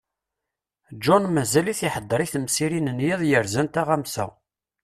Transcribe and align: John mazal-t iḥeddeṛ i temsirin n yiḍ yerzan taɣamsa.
John 1.03 1.23
mazal-t 1.35 1.79
iḥeddeṛ 1.87 2.19
i 2.25 2.27
temsirin 2.33 2.93
n 2.95 2.99
yiḍ 3.05 3.21
yerzan 3.29 3.67
taɣamsa. 3.67 4.25